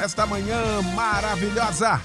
[0.00, 2.00] esta manhã maravilhosa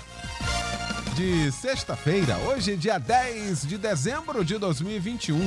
[1.16, 5.38] de sexta-feira, hoje dia 10 de dezembro de 2021.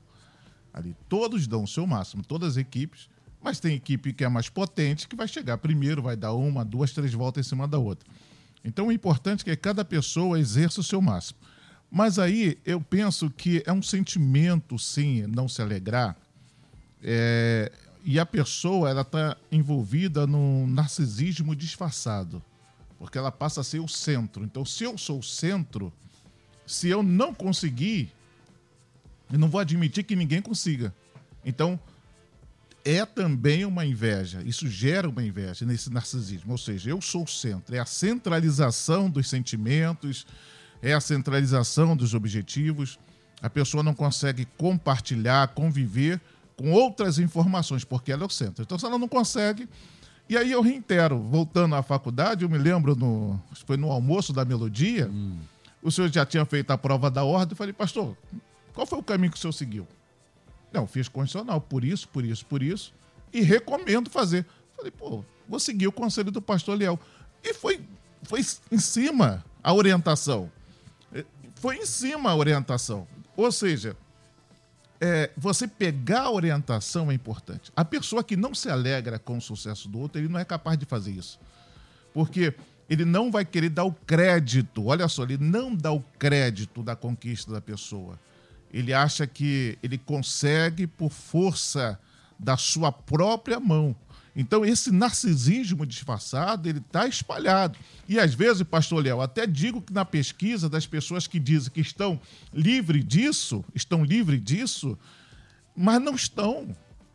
[0.73, 3.11] Ali todos dão o seu máximo, todas as equipes
[3.43, 6.93] mas tem equipe que é mais potente, que vai chegar primeiro, vai dar uma, duas,
[6.93, 8.09] três voltas em cima da outra.
[8.65, 11.39] Então o importante é que cada pessoa exerça o seu máximo.
[11.91, 16.17] Mas aí eu penso que é um sentimento, sim, não se alegrar.
[17.03, 17.73] É,
[18.05, 22.43] e a pessoa ela está envolvida num narcisismo disfarçado,
[22.99, 24.45] porque ela passa a ser o centro.
[24.45, 25.93] Então, se eu sou o centro,
[26.67, 28.13] se eu não conseguir,
[29.33, 30.95] eu não vou admitir que ninguém consiga.
[31.45, 31.79] Então,
[32.85, 34.43] é também uma inveja.
[34.45, 36.53] Isso gera uma inveja nesse narcisismo.
[36.53, 37.75] Ou seja, eu sou o centro.
[37.75, 40.27] É a centralização dos sentimentos,
[40.83, 42.99] é a centralização dos objetivos.
[43.43, 46.21] A pessoa não consegue compartilhar, conviver
[46.57, 48.63] com outras informações, porque ela é o centro.
[48.63, 49.69] Então, se ela não consegue.
[50.29, 54.45] E aí eu reitero, voltando à faculdade, eu me lembro, no, foi no almoço da
[54.45, 55.39] melodia, hum.
[55.83, 57.53] o senhor já tinha feito a prova da ordem.
[57.53, 58.17] Eu falei, pastor,
[58.75, 59.87] qual foi o caminho que o senhor seguiu?
[60.73, 62.93] Não, fiz condicional, por isso, por isso, por isso.
[63.33, 64.47] E recomendo fazer.
[64.77, 66.99] Falei, pô, vou seguir o conselho do pastor Leal.
[67.43, 67.81] E foi,
[68.23, 68.41] foi
[68.71, 70.51] em cima a orientação.
[71.13, 71.25] É,
[71.57, 73.07] foi em cima a orientação.
[73.37, 73.97] Ou seja,
[75.01, 77.73] é, você pegar a orientação é importante.
[77.75, 80.79] A pessoa que não se alegra com o sucesso do outro, ele não é capaz
[80.79, 81.39] de fazer isso.
[82.13, 82.55] Porque
[82.89, 86.97] ele não vai querer dar o crédito, olha só, ele não dá o crédito da
[86.97, 88.19] conquista da pessoa.
[88.73, 91.99] Ele acha que ele consegue por força
[92.39, 93.97] da sua própria mão.
[94.37, 97.77] Então, esse narcisismo disfarçado, ele está espalhado.
[98.09, 101.81] E às vezes, pastor Léo, até digo que na pesquisa das pessoas que dizem que
[101.81, 102.21] estão
[102.55, 104.97] livres disso, estão livres disso,
[105.75, 106.69] mas não estão.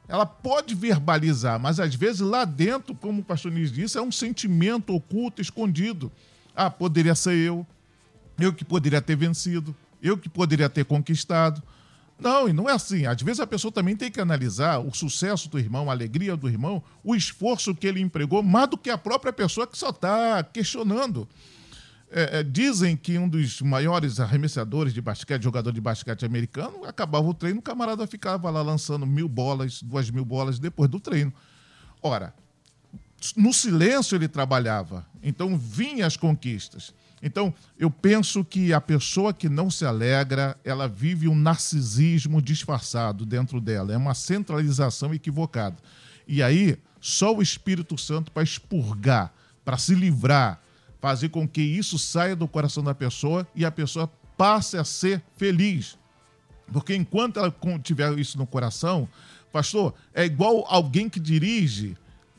[0.05, 4.11] Ela pode verbalizar, mas às vezes lá dentro, como o pastor Nis disse, é um
[4.11, 6.11] sentimento oculto, escondido.
[6.53, 7.65] Ah, poderia ser eu.
[8.37, 11.63] Eu que poderia ter vencido eu que poderia ter conquistado.
[12.19, 13.05] Não, e não é assim.
[13.05, 16.47] Às vezes a pessoa também tem que analisar o sucesso do irmão, a alegria do
[16.47, 20.43] irmão, o esforço que ele empregou, mais do que a própria pessoa que só está
[20.43, 21.27] questionando.
[22.15, 27.27] É, é, dizem que um dos maiores arremessadores de basquete, jogador de basquete americano, acabava
[27.27, 31.33] o treino, o camarada ficava lá lançando mil bolas, duas mil bolas depois do treino.
[32.03, 32.31] Ora,
[33.35, 36.93] no silêncio ele trabalhava, então vinham as conquistas.
[37.21, 43.25] Então, eu penso que a pessoa que não se alegra, ela vive um narcisismo disfarçado
[43.25, 45.77] dentro dela, é uma centralização equivocada.
[46.27, 49.33] E aí, só o Espírito Santo para expurgar,
[49.63, 50.61] para se livrar,
[50.99, 55.21] fazer com que isso saia do coração da pessoa e a pessoa passe a ser
[55.37, 55.97] feliz.
[56.71, 59.07] Porque enquanto ela tiver isso no coração,
[59.51, 61.95] pastor, é igual alguém que dirige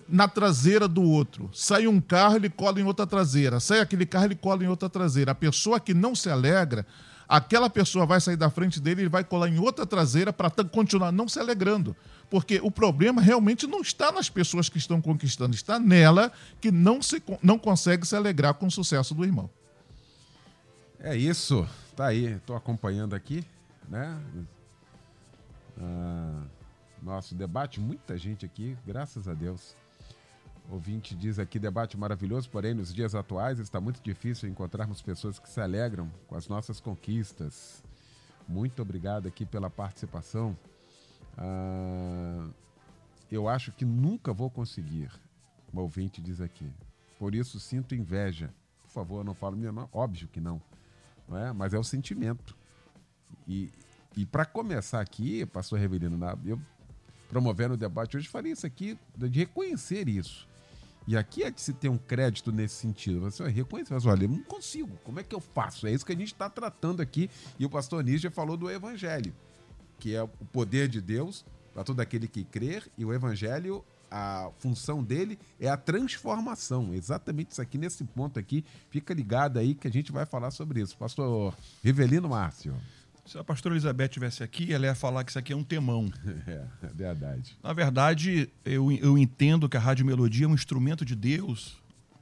[0.09, 1.51] na traseira do outro.
[1.53, 3.61] Sai um carro, ele cola em outra traseira.
[3.61, 5.33] Sai aquele carro, ele cola em outra traseira.
[5.33, 6.87] A pessoa que não se alegra,
[7.29, 11.12] aquela pessoa vai sair da frente dele e vai colar em outra traseira para continuar
[11.12, 11.97] não se alegrando.
[12.31, 17.01] Porque o problema realmente não está nas pessoas que estão conquistando, está nela que não,
[17.01, 19.49] se, não consegue se alegrar com o sucesso do irmão.
[20.99, 21.67] É isso.
[21.95, 23.45] Tá aí, tô acompanhando aqui,
[23.89, 24.19] né?
[25.79, 26.43] Ah,
[27.03, 29.77] nosso debate, muita gente aqui, graças a Deus.
[30.71, 35.49] Ouvinte diz aqui, debate maravilhoso, porém nos dias atuais está muito difícil encontrarmos pessoas que
[35.49, 37.83] se alegram com as nossas conquistas.
[38.49, 40.57] Muito obrigado aqui pela participação.
[41.37, 42.49] Ah,
[43.31, 45.11] eu acho que nunca vou conseguir,
[45.73, 46.71] o ouvinte diz aqui.
[47.19, 48.53] Por isso sinto inveja.
[48.83, 49.89] Por favor, não falo minha não.
[49.93, 50.61] Óbvio que não.
[51.29, 51.53] não é?
[51.53, 52.57] Mas é o sentimento.
[53.47, 53.71] E,
[54.17, 56.61] e para começar aqui, pastor Revelino, na- eu
[57.29, 60.49] promovendo o debate hoje, falei isso aqui, de reconhecer isso.
[61.06, 63.21] E aqui é de se ter um crédito nesse sentido.
[63.21, 64.97] Você vai reconhecer, mas olha, eu não consigo.
[65.05, 65.87] Como é que eu faço?
[65.87, 67.31] É isso que a gente está tratando aqui.
[67.59, 69.35] E o pastor Níger falou do evangelho,
[69.99, 72.91] que é o poder de Deus para todo aquele que crer.
[72.97, 76.95] E o evangelho, a função dele é a transformação.
[76.95, 78.65] Exatamente isso aqui, nesse ponto aqui.
[78.89, 80.97] Fica ligado aí que a gente vai falar sobre isso.
[80.97, 82.75] Pastor Rivelino Márcio.
[83.26, 86.11] Se a pastora Elizabeth estivesse aqui, ela ia falar que isso aqui é um temão.
[86.47, 87.56] É, é verdade.
[87.62, 91.76] Na verdade, eu, eu entendo que a Rádio Melodia é um instrumento de Deus,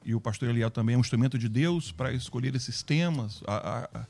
[0.05, 3.87] e o pastor Eliel também é um instrumento de Deus para escolher esses temas, a,
[3.93, 4.05] a,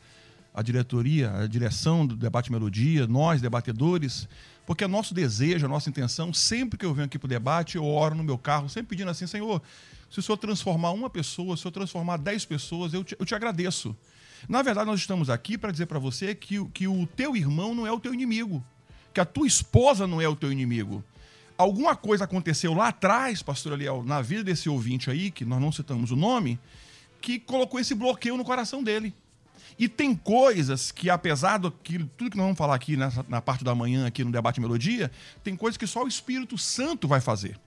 [0.53, 4.27] a diretoria, a direção do Debate Melodia, nós, debatedores,
[4.65, 7.75] porque é nosso desejo, a nossa intenção, sempre que eu venho aqui para o debate,
[7.75, 9.61] eu oro no meu carro, sempre pedindo assim, Senhor,
[10.11, 13.25] se o Senhor transformar uma pessoa, se o Senhor transformar dez pessoas, eu te, eu
[13.25, 13.95] te agradeço.
[14.47, 17.87] Na verdade, nós estamos aqui para dizer para você que, que o teu irmão não
[17.87, 18.63] é o teu inimigo,
[19.13, 21.03] que a tua esposa não é o teu inimigo.
[21.57, 25.71] Alguma coisa aconteceu lá atrás, pastor Eliel, na vida desse ouvinte aí, que nós não
[25.71, 26.59] citamos o nome,
[27.21, 29.13] que colocou esse bloqueio no coração dele.
[29.77, 33.41] E tem coisas que, apesar do que tudo que nós vamos falar aqui nessa, na
[33.41, 35.11] parte da manhã, aqui no Debate Melodia,
[35.43, 37.59] tem coisas que só o Espírito Santo vai fazer.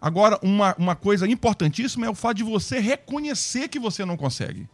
[0.00, 4.68] Agora, uma, uma coisa importantíssima é o fato de você reconhecer que você não consegue.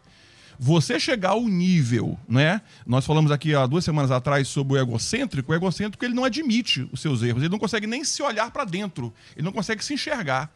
[0.59, 2.61] Você chegar ao nível, né?
[2.85, 5.53] Nós falamos aqui há duas semanas atrás sobre o egocêntrico.
[5.53, 8.65] O egocêntrico ele não admite os seus erros, ele não consegue nem se olhar para
[8.65, 10.51] dentro, ele não consegue se enxergar.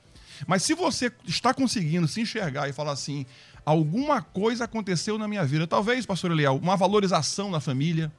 [0.47, 3.25] Mas se você está conseguindo se enxergar e falar assim,
[3.65, 8.11] alguma coisa aconteceu na minha vida, talvez, pastor Eliel, uma valorização na família,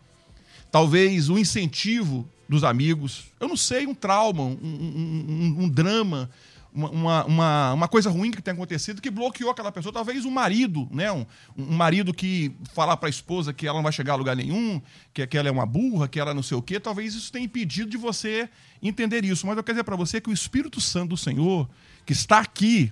[0.71, 5.25] talvez um incentivo dos amigos, eu não sei, um trauma, um, um-
[5.59, 6.29] um- um drama,
[6.73, 9.93] uma, uma, uma, coisa ruim que tem acontecido que bloqueou aquela pessoa.
[9.93, 11.11] Talvez um marido, né?
[11.11, 11.25] Um,
[11.57, 14.81] um marido que falar para a esposa que ela não vai chegar a lugar nenhum,
[15.13, 16.79] que, que ela é uma burra, que ela não sei o quê.
[16.79, 18.49] Talvez isso tenha impedido de você
[18.81, 19.45] entender isso.
[19.45, 21.69] Mas eu quero dizer para você que o Espírito Santo do Senhor,
[22.05, 22.91] que está aqui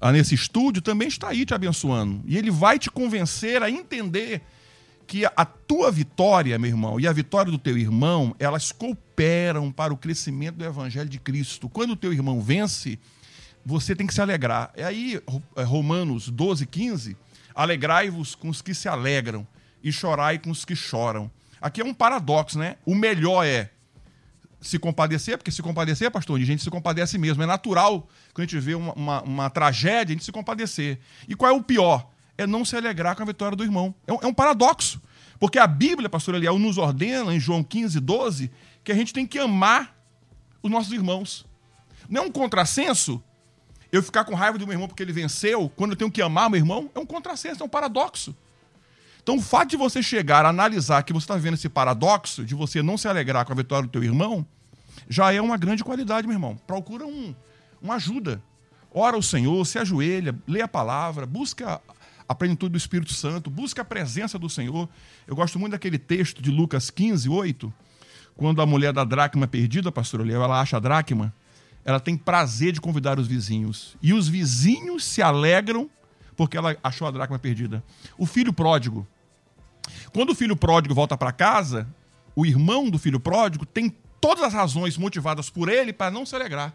[0.00, 2.22] ah, nesse estúdio, também está aí te abençoando.
[2.26, 4.42] E ele vai te convencer a entender
[5.10, 9.92] que a tua vitória, meu irmão, e a vitória do teu irmão, elas cooperam para
[9.92, 11.68] o crescimento do evangelho de Cristo.
[11.68, 12.96] Quando o teu irmão vence,
[13.70, 14.72] você tem que se alegrar.
[14.74, 15.20] É aí,
[15.54, 17.16] é, Romanos 12, 15,
[17.54, 19.46] alegrai-vos com os que se alegram
[19.82, 21.30] e chorai com os que choram.
[21.60, 22.76] Aqui é um paradoxo, né?
[22.84, 23.70] O melhor é
[24.60, 27.42] se compadecer, porque se compadecer, pastor, a gente se compadece mesmo.
[27.42, 30.98] É natural, quando a gente vê uma, uma, uma tragédia, a gente se compadecer.
[31.28, 32.10] E qual é o pior?
[32.36, 33.94] É não se alegrar com a vitória do irmão.
[34.06, 35.00] É um, é um paradoxo.
[35.38, 38.50] Porque a Bíblia, pastor Eliel, nos ordena, em João 15, 12,
[38.82, 39.96] que a gente tem que amar
[40.62, 41.46] os nossos irmãos.
[42.08, 43.22] Não é um contrassenso
[43.92, 46.48] eu ficar com raiva do meu irmão porque ele venceu, quando eu tenho que amar
[46.48, 48.34] meu irmão, é um contrassenso, é um paradoxo.
[49.22, 52.54] Então, o fato de você chegar a analisar que você está vivendo esse paradoxo, de
[52.54, 54.46] você não se alegrar com a vitória do teu irmão,
[55.08, 56.56] já é uma grande qualidade, meu irmão.
[56.66, 57.34] Procura um,
[57.82, 58.42] uma ajuda.
[58.92, 61.80] Ora ao Senhor, se ajoelha, lê a palavra, busca
[62.28, 64.88] a plenitude do Espírito Santo, busca a presença do Senhor.
[65.26, 67.72] Eu gosto muito daquele texto de Lucas 15, 8,
[68.36, 71.32] quando a mulher da dracma perdida, pastor Léo, ela acha a dracma,
[71.84, 73.96] ela tem prazer de convidar os vizinhos.
[74.02, 75.88] E os vizinhos se alegram
[76.36, 77.82] porque ela achou a dracma perdida.
[78.16, 79.06] O filho pródigo.
[80.12, 81.86] Quando o filho pródigo volta para casa,
[82.34, 86.34] o irmão do filho pródigo tem todas as razões motivadas por ele para não se
[86.34, 86.74] alegrar.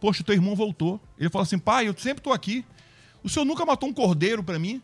[0.00, 1.00] Poxa, teu irmão voltou.
[1.18, 2.64] Ele fala assim: pai, eu sempre estou aqui.
[3.22, 4.80] O senhor nunca matou um cordeiro para mim.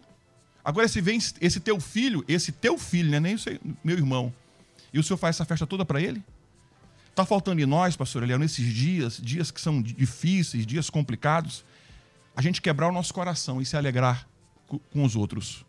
[0.64, 3.20] Agora, se vem esse teu filho, esse teu filho, né?
[3.20, 4.32] nem o seu- meu irmão,
[4.92, 6.22] e o senhor faz essa festa toda para ele?
[7.14, 11.64] Está faltando em nós, pastor Eliel, nesses dias, dias que são difíceis, dias complicados,
[12.34, 14.26] a gente quebrar o nosso coração e se alegrar
[14.66, 15.64] co- com os outros.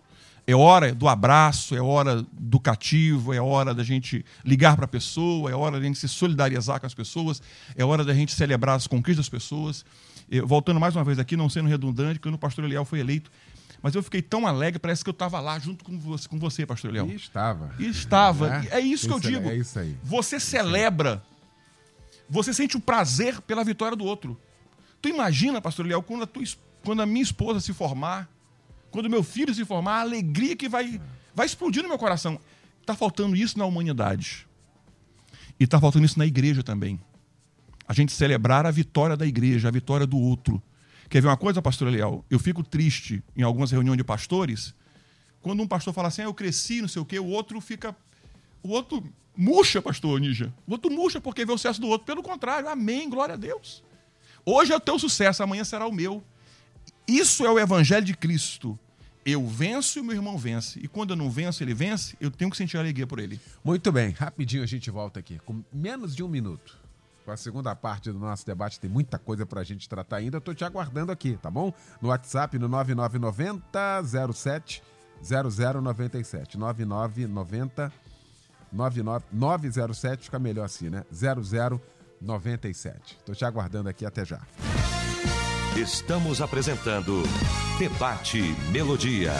[0.47, 4.87] É hora do abraço, é hora do cativo, é hora da gente ligar para a
[4.87, 7.41] pessoa, é hora da gente se solidarizar com as pessoas,
[7.75, 9.85] é hora da gente celebrar as conquistas das pessoas.
[10.29, 13.31] Eu, voltando mais uma vez aqui, não sendo redundante, quando o pastor Eliel foi eleito,
[13.83, 16.65] mas eu fiquei tão alegre, parece que eu estava lá junto com você, com você
[16.65, 17.07] pastor Eliel.
[17.07, 17.71] E estava.
[17.77, 18.49] E estava.
[18.49, 18.67] Né?
[18.71, 19.49] É isso que eu Isso é- digo.
[19.49, 19.95] é isso aí.
[20.03, 21.23] Você celebra,
[22.29, 24.39] você sente o prazer pela vitória do outro.
[25.01, 26.27] Tu imagina, pastor Eliel, quando
[26.83, 28.29] quando a minha esposa se formar,
[28.91, 31.01] quando meu filho se formar, a alegria que vai,
[31.33, 32.39] vai explodir no meu coração.
[32.79, 34.47] Está faltando isso na humanidade.
[35.59, 36.99] E está faltando isso na igreja também.
[37.87, 40.61] A gente celebrar a vitória da igreja, a vitória do outro.
[41.09, 42.23] Quer ver uma coisa, pastor Eliel?
[42.29, 44.73] Eu fico triste em algumas reuniões de pastores,
[45.41, 47.95] quando um pastor fala assim, ah, eu cresci, não sei o quê, o outro fica.
[48.63, 49.03] O outro
[49.35, 50.53] murcha, pastor Nígia.
[50.67, 52.05] O outro murcha porque vê o sucesso do outro.
[52.05, 53.83] Pelo contrário, amém, glória a Deus.
[54.45, 56.23] Hoje é o teu sucesso, amanhã será o meu.
[57.07, 58.77] Isso é o evangelho de Cristo.
[59.25, 60.79] Eu venço e meu irmão vence.
[60.79, 63.39] E quando eu não venço, ele vence, eu tenho que sentir alegria por ele.
[63.63, 66.77] Muito bem, rapidinho a gente volta aqui, com menos de um minuto.
[67.25, 70.39] Com a segunda parte do nosso debate, tem muita coisa pra gente tratar ainda.
[70.39, 71.73] Tô te aguardando aqui, tá bom?
[71.99, 74.83] No WhatsApp, no 9990 07
[75.23, 76.55] 0097.
[76.55, 77.91] 9990
[78.75, 81.03] 99 907, fica melhor assim, né?
[81.11, 83.17] 0097.
[83.25, 84.41] Tô te aguardando aqui até já.
[85.75, 87.23] Estamos apresentando
[87.79, 88.41] Debate
[88.71, 89.33] Melodia.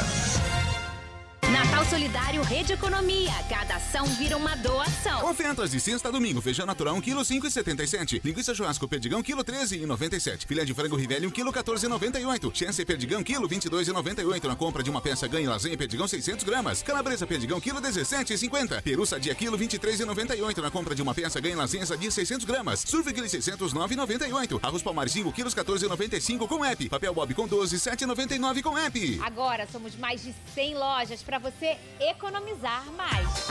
[1.51, 3.31] Natal Solidário Rede Economia.
[3.47, 5.29] Cada ação vira uma doação.
[5.29, 6.41] Ofertas de sexta a domingo.
[6.41, 8.21] Feijão natural 1 kg 5,77.
[8.23, 10.47] Linguiça churrasco perdigão quilo 13,97.
[10.47, 12.51] Filé de frango rivelli 1 kg 14,98.
[12.53, 14.43] Chance perdigão quilo 22,98.
[14.45, 16.81] Na compra de uma peça ganhe lasanha perdigão 600 gramas.
[16.81, 18.81] Calabresa perdigão quilo 17,50.
[18.81, 20.57] Peru sadia quilo 23,98.
[20.61, 22.79] Na compra de uma peça ganhe lasanha sadia 600 gramas.
[22.81, 24.59] Surf grill 609,98.
[24.63, 26.89] Arroz palmar 5 quilos 14,95 com app.
[26.89, 29.21] Papel bob com 12 7,99 com app.
[29.23, 33.48] Agora somos mais de 100 lojas para você economizar mais.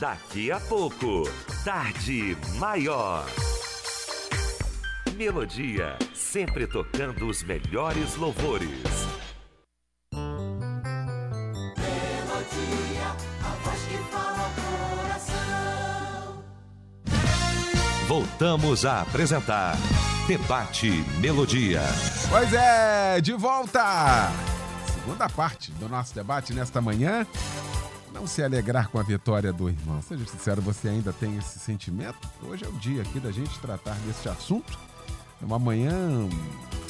[0.00, 1.24] Daqui a pouco,
[1.64, 3.26] Tarde Maior.
[5.16, 8.68] Melodia, sempre tocando os melhores louvores.
[11.76, 13.06] Melodia,
[13.42, 14.50] a voz que fala
[14.96, 16.44] coração.
[18.06, 19.76] Voltamos a apresentar
[20.28, 20.90] Debate
[21.20, 21.82] Melodia.
[22.30, 24.57] Pois é, de volta!
[24.98, 27.24] Segunda parte do nosso debate nesta manhã.
[28.12, 30.02] Não se alegrar com a vitória do irmão.
[30.02, 32.28] Seja sincero, você ainda tem esse sentimento?
[32.42, 34.76] Hoje é o dia aqui da gente tratar deste assunto.
[35.40, 36.28] É uma manhã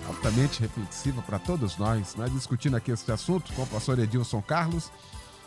[0.07, 2.15] altamente reflexiva para todos nós.
[2.17, 4.91] Nós discutindo aqui este assunto com o pastor Edilson Carlos,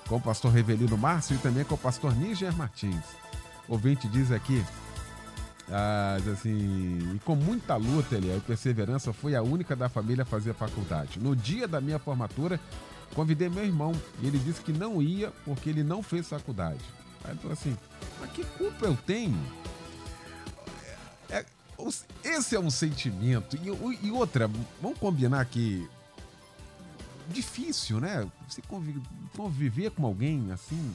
[0.07, 3.03] com o pastor Revelino Márcio e também com o pastor Níger Martins.
[3.67, 4.63] O ouvinte diz aqui,
[6.19, 10.25] diz assim, e com muita luta ele, e perseverança, fui a única da família a
[10.25, 11.19] fazer faculdade.
[11.19, 12.59] No dia da minha formatura,
[13.15, 16.79] convidei meu irmão e ele disse que não ia porque ele não fez faculdade.
[17.23, 17.77] Aí ele falou assim,
[18.19, 19.37] mas que culpa eu tenho?
[21.29, 21.45] É,
[21.77, 23.55] os- esse é um sentimento.
[23.55, 24.49] E, e outra,
[24.81, 25.87] vamos combinar que
[27.29, 28.27] difícil, né?
[28.49, 29.01] Você convi-
[29.37, 30.93] conviver com alguém assim,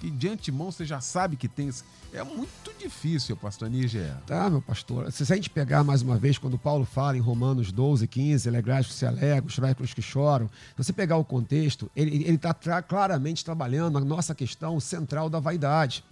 [0.00, 1.70] que de antemão você já sabe que tem.
[2.12, 4.16] É muito difícil, pastor Níger.
[4.26, 5.12] Tá, meu pastor.
[5.12, 8.86] Se a gente pegar mais uma vez, quando Paulo fala em Romanos 12, 15, alegrais
[8.86, 12.82] que se alegram, chorai com os que choram, se você pegar o contexto, ele está
[12.82, 16.02] claramente trabalhando a nossa questão central da vaidade.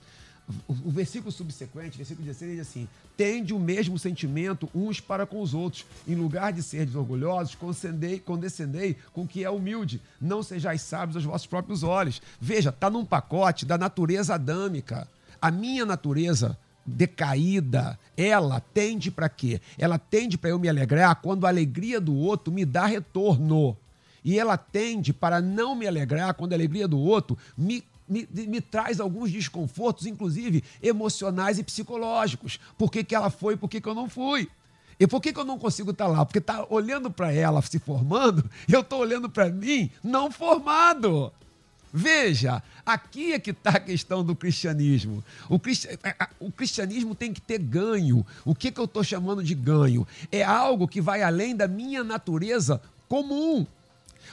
[0.66, 5.52] O, versículo subsequente, versículo 16, diz assim: Tende o mesmo sentimento uns para com os
[5.52, 5.84] outros.
[6.06, 10.00] Em lugar de seres orgulhosos, condescendei, condescendei com o que é humilde.
[10.20, 12.22] Não sejais sábios aos vossos próprios olhos.
[12.40, 15.06] Veja, está num pacote da natureza adâmica.
[15.40, 16.56] A minha natureza
[16.88, 19.60] decaída, ela tende para quê?
[19.76, 23.76] Ela tende para eu me alegrar quando a alegria do outro me dá retorno.
[24.24, 28.60] E ela tende para não me alegrar quando a alegria do outro me, me, me
[28.60, 32.58] traz alguns desconfortos, inclusive emocionais e psicológicos.
[32.76, 34.48] Por que, que ela foi, por que, que eu não fui?
[35.00, 36.24] E por que, que eu não consigo estar lá?
[36.24, 41.32] Porque tá olhando para ela se formando, eu estou olhando para mim não formado.
[41.92, 45.24] Veja, aqui é que está a questão do cristianismo.
[45.48, 48.26] O cristianismo tem que ter ganho.
[48.44, 50.06] O que, que eu estou chamando de ganho?
[50.30, 53.66] É algo que vai além da minha natureza comum.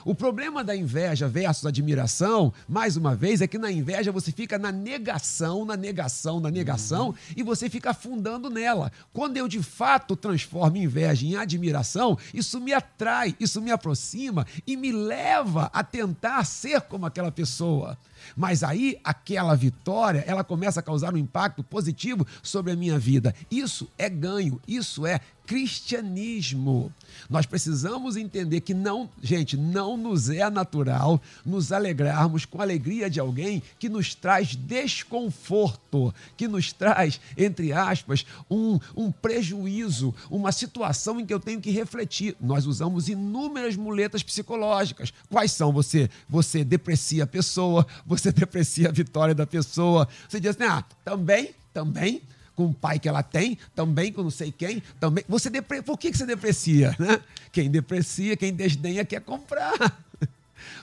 [0.05, 4.59] O problema da inveja versus admiração, mais uma vez, é que na inveja você fica
[4.59, 8.91] na negação, na negação, na negação, e você fica afundando nela.
[9.11, 14.77] Quando eu de fato transformo inveja em admiração, isso me atrai, isso me aproxima e
[14.77, 17.97] me leva a tentar ser como aquela pessoa.
[18.35, 23.33] Mas aí, aquela vitória, ela começa a causar um impacto positivo sobre a minha vida.
[23.49, 26.91] Isso é ganho, isso é cristianismo.
[27.29, 33.09] Nós precisamos entender que não, gente, não nos é natural nos alegrarmos com a alegria
[33.09, 40.51] de alguém que nos traz desconforto, que nos traz, entre aspas, um, um prejuízo, uma
[40.51, 42.35] situação em que eu tenho que refletir.
[42.39, 45.13] Nós usamos inúmeras muletas psicológicas.
[45.29, 45.71] Quais são?
[45.71, 50.07] Você, você deprecia a pessoa, você deprecia a vitória da pessoa.
[50.27, 52.21] Você diz assim, ah, também, também
[52.55, 55.23] com o pai que ela tem, também com não sei quem, também.
[55.27, 55.81] Você depre...
[55.81, 56.95] Por que você deprecia?
[56.97, 57.19] Né?
[57.51, 59.73] Quem deprecia, quem desdenha quer comprar.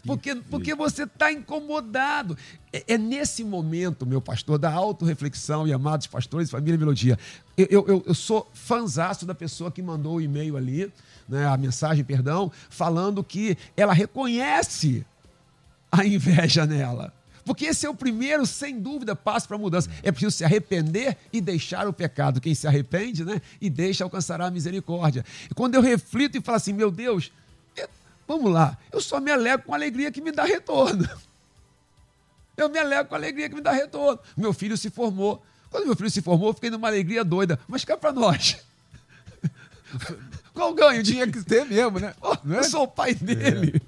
[0.04, 2.36] Porque, porque você está incomodado.
[2.72, 7.18] É, é, nesse momento, meu pastor, da autorreflexão e amados pastores, família Melodia.
[7.56, 10.92] Eu, eu, eu sou fanzaço da pessoa que mandou o e-mail ali,
[11.28, 15.06] né, a mensagem, perdão, falando que ela reconhece
[15.90, 17.12] a inveja nela.
[17.44, 19.90] Porque esse é o primeiro, sem dúvida, passo para a mudança.
[20.02, 22.40] É preciso se arrepender e deixar o pecado.
[22.40, 23.40] Quem se arrepende, né?
[23.60, 25.24] E deixa alcançará a misericórdia.
[25.50, 27.32] E quando eu reflito e falo assim, meu Deus,
[27.76, 27.88] eu,
[28.26, 31.08] vamos lá, eu só me alegro com a alegria que me dá retorno.
[32.54, 34.20] Eu me alegro com a alegria que me dá retorno.
[34.36, 35.42] Meu filho se formou.
[35.70, 37.58] Quando meu filho se formou, eu fiquei numa alegria doida.
[37.66, 38.58] Mas cá para nós.
[40.52, 41.02] Qual o ganho?
[41.02, 42.14] Tinha que ter mesmo, né?
[42.20, 43.80] Oh, eu sou o pai dele.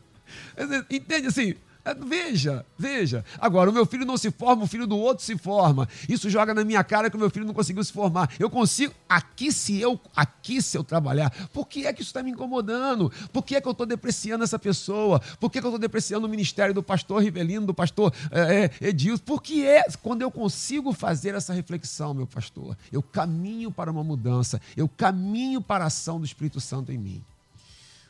[0.57, 0.97] É.
[0.97, 1.55] Entende assim?
[1.85, 3.23] É, veja, veja.
[3.39, 5.87] Agora, o meu filho não se forma, o filho do outro se forma.
[6.09, 8.31] Isso joga na minha cara que o meu filho não conseguiu se formar.
[8.39, 8.95] Eu consigo.
[9.07, 13.13] Aqui, se eu aqui se eu trabalhar, por que é que isso está me incomodando?
[13.33, 15.21] Por que é que eu estou depreciando essa pessoa?
[15.39, 18.71] Por que, é que eu estou depreciando o ministério do pastor Rivelino, do pastor é,
[18.81, 19.23] é, Edilson?
[19.23, 19.85] Por que é?
[20.03, 25.61] Quando eu consigo fazer essa reflexão, meu pastor, eu caminho para uma mudança, eu caminho
[25.61, 27.23] para a ação do Espírito Santo em mim.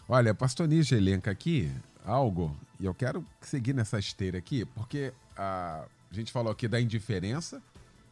[0.09, 1.71] Olha, pastor Níger elenca aqui
[2.05, 7.63] algo, e eu quero seguir nessa esteira aqui, porque a, gente falou aqui da indiferença,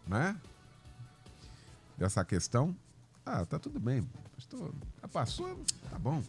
[0.06, 0.36] né?
[1.96, 2.74] Dessa questão.
[3.24, 4.02] Ah, tá tudo bem.
[4.34, 6.22] Pastor, já passou, tá bom.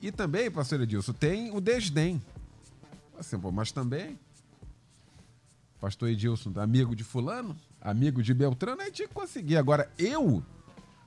[0.00, 2.22] E também, pastor Edilson, tem o desdém.
[3.18, 4.16] Assim, pô, mas também,
[5.80, 9.56] pastor Edilson, amigo de fulano, amigo de Beltrano, aí tinha que conseguir.
[9.56, 10.44] Agora, eu,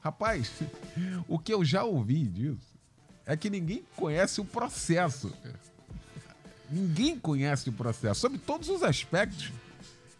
[0.01, 0.51] rapaz,
[1.29, 2.70] o que eu já ouvi disso,
[3.25, 5.33] é que ninguém conhece o processo.
[6.69, 9.51] Ninguém conhece o processo, sobre todos os aspectos,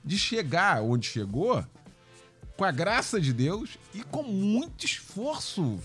[0.04, 1.64] de chegar onde chegou,
[2.58, 5.80] com a graça de Deus e com muito esforço,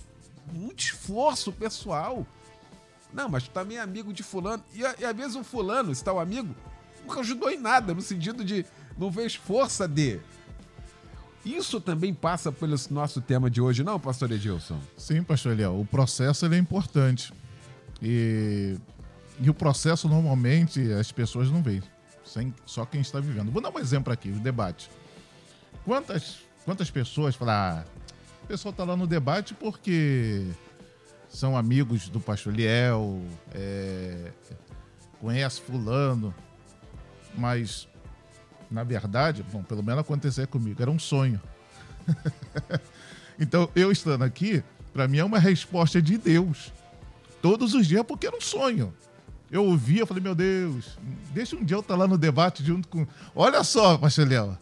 [0.53, 2.27] muito esforço pessoal.
[3.13, 4.63] Não, mas tu também é amigo de fulano.
[4.75, 6.55] E, e às vezes o fulano, se tá o amigo,
[7.03, 8.67] nunca ajudou em nada, no sentido de
[8.99, 10.21] não fez força de.
[11.47, 14.81] Isso também passa pelo nosso tema de hoje, não, pastor Edilson?
[14.97, 15.79] Sim, pastor Eliel.
[15.79, 17.33] O processo é importante.
[18.03, 18.77] E,
[19.39, 21.81] e o processo, normalmente, as pessoas não veem.
[22.25, 23.53] Sem, só quem está vivendo.
[23.53, 24.91] Vou dar um exemplo aqui, o debate.
[25.85, 27.85] Quantas, quantas pessoas falam, ah,
[28.43, 30.45] o pessoal está lá no debate porque
[31.29, 33.23] são amigos do pastor Eliel,
[33.55, 34.33] é,
[35.21, 36.35] conhece fulano,
[37.39, 37.87] mas
[38.71, 41.41] na verdade, bom, pelo menos acontecer comigo, era um sonho.
[43.39, 46.73] então, eu estando aqui, para mim é uma resposta de Deus.
[47.43, 48.93] Todos os dias, porque era um sonho.
[49.51, 50.99] Eu ouvia, falei, meu Deus,
[51.33, 53.07] deixa um dia eu estar tá lá no debate junto com.
[53.35, 54.59] Olha só, Léo.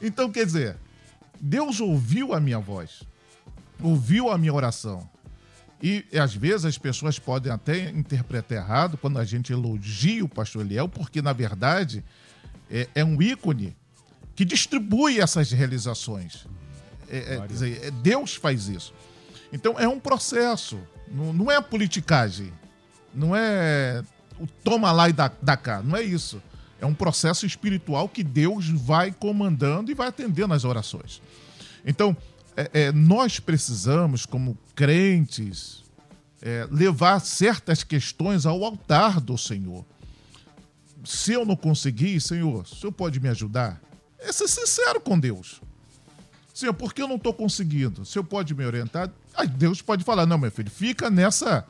[0.00, 0.76] Então, quer dizer,
[1.40, 3.02] Deus ouviu a minha voz,
[3.80, 5.10] ouviu a minha oração.
[5.82, 10.64] E às vezes as pessoas podem até interpretar errado quando a gente elogia o pastor
[10.64, 12.04] Eliel, porque na verdade
[12.72, 13.76] é, é um ícone
[14.34, 16.46] que distribui essas realizações.
[17.08, 18.94] É, é, dizer, é, Deus faz isso.
[19.52, 22.50] Então é um processo, não, não é a politicagem,
[23.14, 24.02] não é
[24.40, 26.42] o toma lá e dá, dá cá, não é isso.
[26.80, 31.20] É um processo espiritual que Deus vai comandando e vai atendendo as orações.
[31.84, 32.16] Então,
[32.56, 35.84] é, é, nós precisamos, como crentes,
[36.40, 39.84] é, levar certas questões ao altar do Senhor
[41.04, 43.80] se eu não conseguir, Senhor, o Senhor pode me ajudar?
[44.18, 45.60] É ser sincero com Deus.
[46.54, 48.02] Senhor, por que eu não estou conseguindo?
[48.02, 49.10] O Senhor pode me orientar?
[49.34, 51.66] Aí Deus pode falar, não, meu filho, fica nessa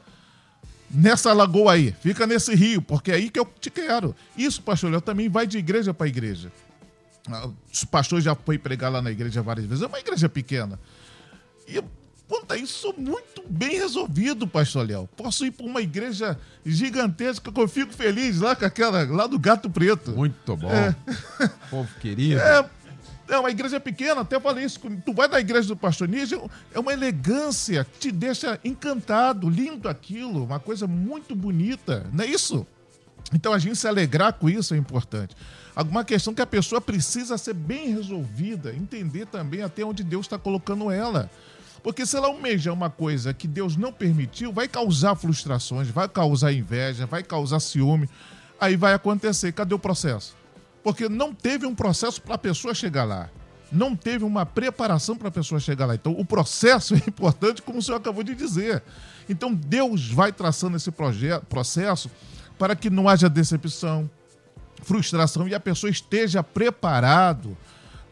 [0.95, 4.15] nessa lagoa aí, fica nesse rio, porque é aí que eu te quero.
[4.37, 6.53] Isso, pastor, eu também vai de igreja para igreja.
[7.29, 10.79] Ah, o pastor já foi pregar lá na igreja várias vezes, é uma igreja pequena.
[11.67, 11.83] E
[12.33, 15.07] Quanto a isso, muito bem resolvido, pastor Léo.
[15.15, 19.39] Posso ir para uma igreja gigantesca que eu fico feliz lá com aquela lá do
[19.39, 20.13] Gato Preto.
[20.13, 20.73] Muito bom.
[20.73, 20.97] É.
[21.69, 22.41] Povo querido.
[22.41, 22.71] É,
[23.29, 24.81] é uma igreja pequena, até falei isso.
[25.05, 26.41] Tu vai na igreja do pastor Níger,
[26.73, 32.67] é uma elegância, te deixa encantado, lindo aquilo, uma coisa muito bonita, não é isso?
[33.35, 35.37] Então a gente se alegrar com isso é importante.
[35.77, 40.39] Alguma questão que a pessoa precisa ser bem resolvida, entender também até onde Deus está
[40.39, 41.31] colocando ela.
[41.83, 46.53] Porque se ela almeja uma coisa que Deus não permitiu, vai causar frustrações, vai causar
[46.53, 48.09] inveja, vai causar ciúme.
[48.61, 49.53] Aí vai acontecer.
[49.53, 50.37] Cadê o processo?
[50.85, 53.29] Porque não teve um processo para a pessoa chegar lá.
[53.71, 55.95] Não teve uma preparação para a pessoa chegar lá.
[55.95, 58.83] Então, o processo é importante, como o senhor acabou de dizer.
[59.29, 62.11] Então, Deus vai traçando esse projeto, processo
[62.59, 64.09] para que não haja decepção,
[64.83, 67.57] frustração e a pessoa esteja preparado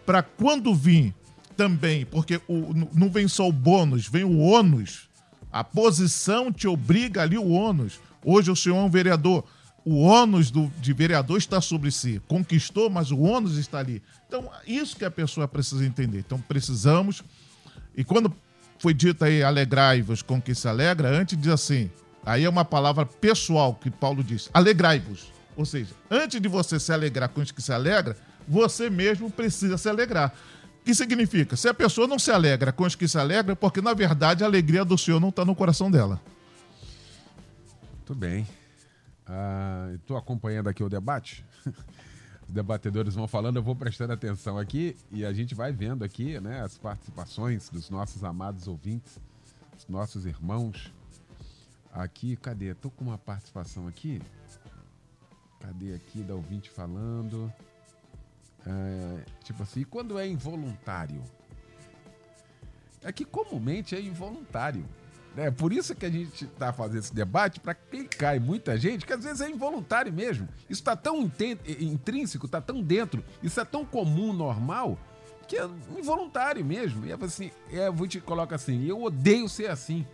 [0.04, 1.14] para quando vir
[1.61, 5.11] também, porque o, não vem só o bônus, vem o ônus.
[5.53, 8.01] A posição te obriga ali o ônus.
[8.25, 9.44] Hoje o senhor é um vereador.
[9.85, 12.18] O ônus do, de vereador está sobre si.
[12.27, 14.03] Conquistou, mas o ônus está ali.
[14.27, 16.20] Então, isso que a pessoa precisa entender.
[16.20, 17.23] Então, precisamos.
[17.94, 18.35] E quando
[18.79, 21.90] foi dito aí, alegrai-vos com que se alegra, antes diz assim.
[22.25, 25.31] Aí é uma palavra pessoal que Paulo diz: alegrai-vos.
[25.55, 28.16] Ou seja, antes de você se alegrar com os que se alegra,
[28.49, 30.33] você mesmo precisa se alegrar.
[30.90, 31.55] Que significa?
[31.55, 34.46] Se a pessoa não se alegra com os que se alegram, porque na verdade a
[34.48, 36.20] alegria do Senhor não está no coração dela.
[37.94, 38.44] Muito bem.
[39.94, 41.44] Estou acompanhando aqui o debate.
[42.42, 46.40] Os debatedores vão falando, eu vou prestando atenção aqui e a gente vai vendo aqui
[46.40, 49.20] né, as participações dos nossos amados ouvintes,
[49.76, 50.92] dos nossos irmãos.
[51.92, 52.72] Aqui, cadê?
[52.72, 54.20] Estou com uma participação aqui.
[55.61, 57.53] Cadê aqui da ouvinte falando?
[58.66, 61.23] É, tipo assim, quando é involuntário?
[63.03, 64.85] É que comumente é involuntário.
[65.37, 69.07] É por isso que a gente está fazendo esse debate, para clicar em muita gente,
[69.07, 70.49] que às vezes é involuntário mesmo.
[70.68, 71.31] Isso está tão
[71.79, 74.99] intrínseco, está tão dentro, isso é tão comum, normal,
[75.46, 77.07] que é involuntário mesmo.
[77.07, 80.05] E é assim, é, eu te coloca assim, eu odeio ser assim.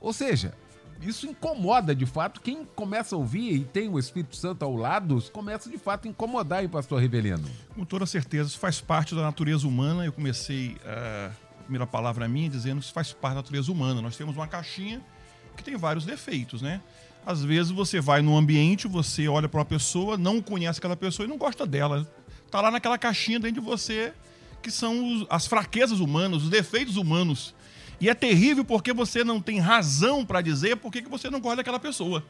[0.00, 0.52] Ou seja,
[1.02, 2.40] isso incomoda de fato.
[2.40, 6.10] Quem começa a ouvir e tem o Espírito Santo ao lado, começa de fato a
[6.10, 7.48] incomodar, hein, pastor Rivelino?
[7.74, 10.04] Com toda certeza, isso faz parte da natureza humana.
[10.04, 14.02] Eu comecei uh, a primeira palavra minha dizendo que isso faz parte da natureza humana.
[14.02, 15.00] Nós temos uma caixinha
[15.56, 16.80] que tem vários defeitos, né?
[17.26, 21.26] Às vezes você vai num ambiente, você olha para uma pessoa, não conhece aquela pessoa
[21.26, 22.06] e não gosta dela.
[22.50, 24.12] Tá lá naquela caixinha dentro de você
[24.62, 27.54] que são os, as fraquezas humanas, os defeitos humanos.
[28.00, 31.56] E é terrível porque você não tem razão para dizer por que você não gosta
[31.56, 32.24] daquela pessoa.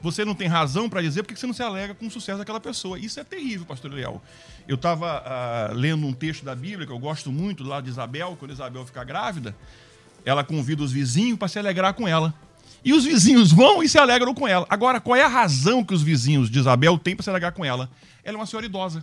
[0.00, 2.38] Você não tem razão para dizer por que você não se alega com o sucesso
[2.38, 2.98] daquela pessoa.
[2.98, 4.22] Isso é terrível, pastor Leal.
[4.66, 7.88] Eu estava uh, ah, lendo um texto da Bíblia que eu gosto muito, lá de
[7.88, 9.56] Isabel, quando Isabel fica grávida,
[10.24, 12.34] ela convida os vizinhos para se alegrar com ela.
[12.84, 14.66] E os vizinhos vão e se alegram com ela.
[14.68, 17.64] Agora, qual é a razão que os vizinhos de Isabel têm para se alegrar com
[17.64, 17.88] ela?
[18.22, 19.02] Ela é uma senhora idosa.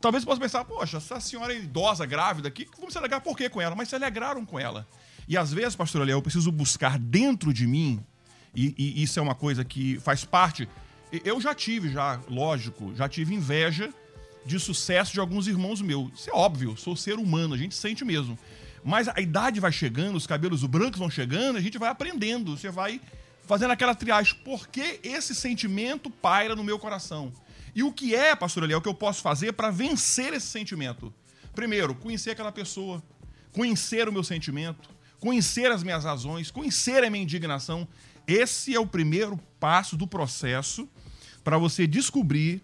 [0.00, 3.50] Talvez você possa pensar, poxa, essa senhora idosa, grávida aqui, vamos se alegrar por quê
[3.50, 3.74] com ela?
[3.74, 4.88] Mas se alegraram com ela.
[5.28, 8.02] E às vezes, pastor Léo, eu preciso buscar dentro de mim,
[8.54, 10.68] e, e, isso é uma coisa que faz parte.
[11.24, 13.92] Eu já tive, já, lógico, já tive inveja
[14.44, 16.10] de sucesso de alguns irmãos meus.
[16.18, 18.38] Isso é óbvio, sou ser humano, a gente sente mesmo.
[18.82, 22.70] Mas a idade vai chegando, os cabelos brancos vão chegando, a gente vai aprendendo, você
[22.70, 23.00] vai
[23.44, 24.34] fazendo aquela triagem.
[24.42, 27.32] Por que esse sentimento paira no meu coração?
[27.74, 31.12] E o que é, pastor Eliel, que eu posso fazer para vencer esse sentimento?
[31.54, 33.02] Primeiro, conhecer aquela pessoa,
[33.52, 37.86] conhecer o meu sentimento, conhecer as minhas razões, conhecer a minha indignação.
[38.26, 40.88] Esse é o primeiro passo do processo
[41.44, 42.62] para você descobrir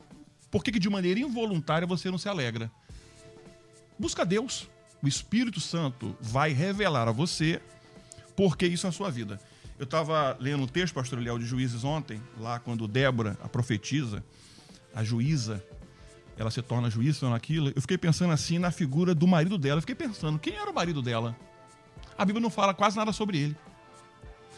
[0.51, 2.71] por que, de maneira involuntária você não se alegra.
[3.99, 4.69] Busca Deus.
[5.03, 7.61] O Espírito Santo vai revelar a você
[8.35, 9.40] por que isso é a sua vida.
[9.79, 14.25] Eu estava lendo um texto, pastor Eliel, de Juízes ontem, lá quando Débora, a profetisa,
[14.96, 15.62] a juíza,
[16.38, 17.70] ela se torna juíza naquilo.
[17.76, 19.76] Eu fiquei pensando assim na figura do marido dela.
[19.76, 21.37] Eu fiquei pensando, quem era o marido dela?
[22.16, 23.56] A Bíblia não fala quase nada sobre ele.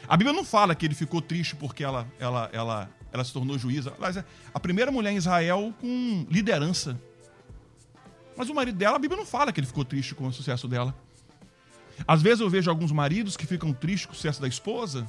[0.07, 3.59] A Bíblia não fala que ele ficou triste porque ela, ela, ela, ela se tornou
[3.59, 3.92] juíza.
[4.01, 4.24] É
[4.55, 6.98] a primeira mulher em Israel com liderança.
[8.37, 10.68] Mas o marido dela, a Bíblia não fala que ele ficou triste com o sucesso
[10.68, 10.94] dela.
[12.07, 15.05] Às vezes eu vejo alguns maridos que ficam tristes com o sucesso da esposa.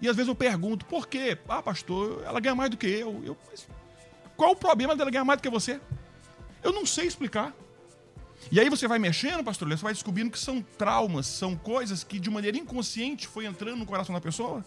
[0.00, 1.36] E às vezes eu pergunto, por quê?
[1.46, 3.22] Ah, pastor, ela ganha mais do que eu.
[3.22, 3.36] eu
[4.36, 5.80] qual o problema dela ganhar mais do que você?
[6.62, 7.54] Eu não sei explicar.
[8.50, 12.18] E aí você vai mexendo, pastor, você vai descobrindo que são traumas, são coisas que
[12.18, 14.64] de maneira inconsciente foi entrando no coração da pessoa.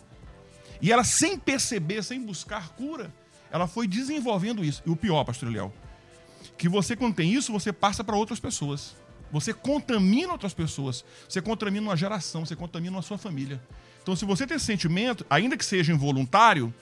[0.82, 3.14] E ela, sem perceber, sem buscar cura,
[3.52, 4.82] ela foi desenvolvendo isso.
[4.86, 5.74] E o pior, pastor Léo,
[6.58, 8.96] que você, quando tem isso, você passa para outras pessoas.
[9.32, 11.04] Você contamina outras pessoas.
[11.28, 13.62] Você contamina uma geração, você contamina a sua família.
[14.02, 16.74] Então, se você tem esse sentimento, ainda que seja involuntário,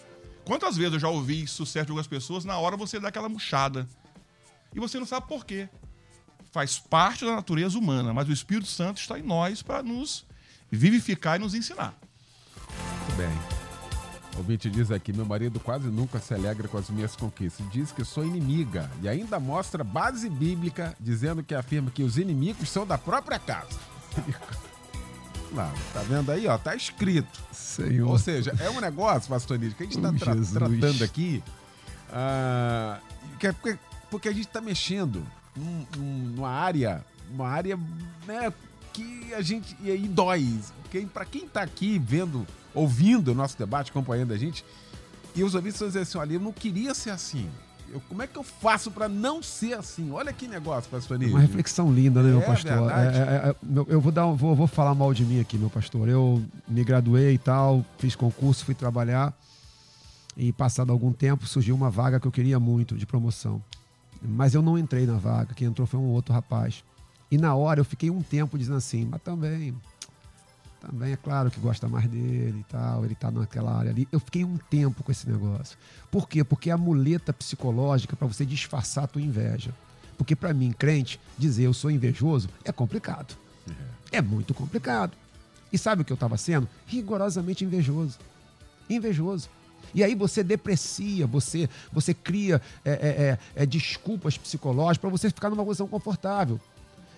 [0.45, 3.87] Quantas vezes eu já ouvi sucesso de algumas pessoas, na hora você dá aquela murchada.
[4.73, 5.67] E você não sabe por quê.
[6.51, 10.25] Faz parte da natureza humana, mas o Espírito Santo está em nós para nos
[10.71, 11.97] vivificar e nos ensinar.
[13.07, 13.55] Muito bem.
[14.35, 17.65] O ouvinte diz aqui: meu marido quase nunca se alegra com as minhas conquistas.
[17.71, 22.69] Diz que sou inimiga e ainda mostra base bíblica dizendo que afirma que os inimigos
[22.69, 23.79] são da própria casa.
[25.55, 26.57] Lá, tá vendo aí, ó?
[26.57, 27.41] Tá escrito.
[27.51, 28.09] Senhor.
[28.09, 31.41] Ou seja, é um negócio, pastor Nídio, que a gente tá Oh, tra- tratando aqui.
[32.11, 33.79] é porque,
[34.11, 37.77] porque a gente tá mexendo num- num- numa área, uma área
[38.27, 38.51] né,
[38.93, 39.75] que a gente.
[39.81, 40.59] E aí dói.
[40.91, 44.63] Quem, pra quem tá aqui vendo, ouvindo o nosso debate, acompanhando a gente,
[45.35, 47.49] e os ouvintes vão dizer assim: olha, eu não queria ser assim.
[47.91, 50.11] Eu- como é que eu faço pra não ser assim?
[50.11, 51.33] Olha que negócio, pastor Nídio.
[51.35, 52.91] Uma reflexão linda, né, meu É pastor?
[52.91, 55.57] É, é, é, meu- eu vou, dar, um- vou, vou falar mal de mim aqui,
[55.57, 56.09] meu pastor.
[56.09, 59.33] Eu me graduei e tal, fiz concurso, fui trabalhar.
[60.37, 63.61] E passado algum tempo surgiu uma vaga que eu queria muito de promoção.
[64.21, 66.83] Mas eu não entrei na vaga, quem entrou foi um outro rapaz.
[67.31, 69.73] E na hora eu fiquei um tempo dizendo assim, mas também,
[70.85, 74.07] também é claro que gosta mais dele e tal, ele tá naquela área ali.
[74.11, 75.77] Eu fiquei um tempo com esse negócio.
[76.11, 76.43] Por quê?
[76.43, 79.73] Porque é a muleta psicológica para você disfarçar a tua inveja.
[80.17, 83.35] Porque para mim, crente, dizer eu sou invejoso é complicado.
[84.11, 85.11] É muito complicado.
[85.73, 86.69] E sabe o que eu estava sendo?
[86.85, 88.17] Rigorosamente invejoso.
[88.89, 89.49] Invejoso.
[89.93, 95.29] E aí você deprecia, você, você cria é, é, é, é, desculpas psicológicas para você
[95.29, 96.59] ficar numa posição confortável.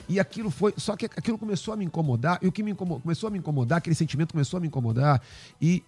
[0.10, 0.74] E aquilo foi.
[0.78, 3.38] Só que aquilo começou a me incomodar, e o que me incomodou, começou a me
[3.38, 5.22] incomodar, aquele sentimento começou a me incomodar,
[5.62, 5.84] e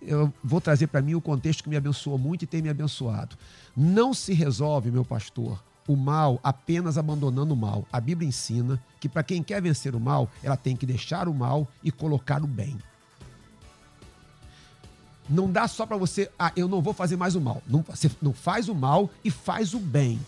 [0.00, 3.36] eu vou trazer para mim o contexto que me abençoou muito e tem me abençoado.
[3.76, 7.86] Não se resolve, meu pastor, o mal apenas abandonando o mal.
[7.92, 11.34] A Bíblia ensina que para quem quer vencer o mal, ela tem que deixar o
[11.34, 12.78] mal e colocar o bem.
[15.28, 17.62] Não dá só para você, ah, eu não vou fazer mais o mal.
[17.66, 20.18] Não, você não faz o mal e faz o bem.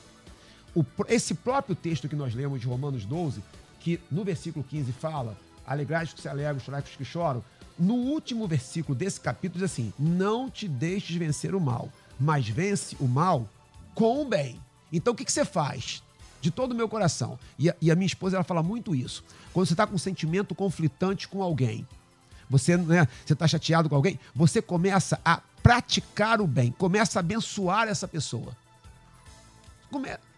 [0.75, 3.43] O esse próprio texto que nós lemos de Romanos 12,
[3.81, 7.43] que no versículo 15 fala: Alegrais que se alegram, chorai que choram.
[7.79, 12.97] No último versículo desse capítulo diz assim: Não te deixes vencer o mal, mas vence
[13.01, 13.49] o mal
[13.95, 14.61] com o bem.
[14.93, 16.03] Então o que, que você faz?
[16.41, 17.39] De todo o meu coração.
[17.59, 19.25] E a, e a minha esposa ela fala muito isso.
[19.53, 21.87] Quando você está com um sentimento conflitante com alguém,
[22.49, 27.21] você né, você está chateado com alguém, você começa a praticar o bem, começa a
[27.21, 28.57] abençoar essa pessoa.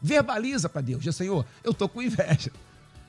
[0.00, 2.50] Verbaliza para Deus, diz, Senhor, eu tô com inveja.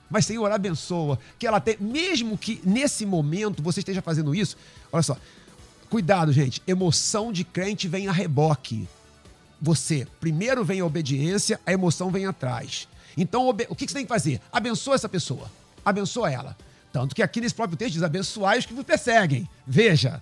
[0.09, 1.17] Mas, Senhor, abençoa.
[1.39, 4.55] Que ela tem, mesmo que nesse momento você esteja fazendo isso,
[4.91, 5.17] olha só,
[5.89, 6.61] cuidado, gente.
[6.67, 8.87] Emoção de crente vem a reboque.
[9.61, 12.87] Você, primeiro vem a obediência, a emoção vem atrás.
[13.17, 14.41] Então, o que você tem que fazer?
[14.51, 15.49] Abençoa essa pessoa.
[15.85, 16.57] Abençoa ela.
[16.91, 19.49] Tanto que aqui nesse próprio texto diz: abençoai os que vos perseguem.
[19.65, 20.21] Veja.